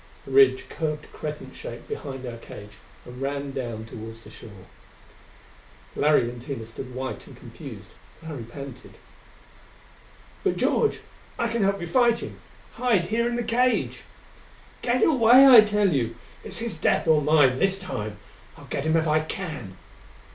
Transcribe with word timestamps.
The 0.25 0.31
ridge 0.31 0.67
curved 0.67 1.11
crescent 1.13 1.55
shaped 1.55 1.87
behind 1.87 2.25
our 2.25 2.37
cage 2.37 2.79
and 3.05 3.21
ran 3.21 3.51
down 3.51 3.85
toward 3.85 4.15
the 4.17 4.31
shore. 4.31 4.65
Larry 5.95 6.27
and 6.27 6.41
Tina 6.41 6.65
stood 6.65 6.95
white 6.95 7.27
and 7.27 7.37
confused. 7.37 7.91
Larry 8.23 8.41
panted, 8.45 8.95
"But, 10.43 10.57
George. 10.57 11.01
I 11.37 11.49
can 11.49 11.61
help 11.61 11.79
you 11.79 11.85
fight 11.85 12.17
him! 12.17 12.39
Hide 12.77 13.05
here 13.09 13.29
in 13.29 13.35
the 13.35 13.43
cage" 13.43 13.99
"Get 14.81 15.03
away, 15.05 15.45
I 15.47 15.61
tell 15.61 15.93
you! 15.93 16.15
It's 16.43 16.57
his 16.57 16.79
death 16.79 17.07
or 17.07 17.21
mine 17.21 17.59
this 17.59 17.77
time! 17.77 18.17
I'll 18.57 18.65
get 18.65 18.87
him 18.87 18.97
if 18.97 19.07
I 19.07 19.19
can!" 19.19 19.77